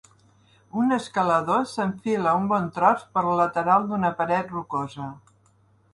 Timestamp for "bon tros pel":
2.53-3.31